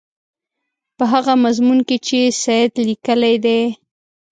په 0.97 1.03
هغه 1.13 1.33
مضمون 1.43 1.79
کې 1.87 1.97
چې 2.07 2.19
سید 2.43 2.71
لیکلی 2.87 3.35
دی. 3.45 3.61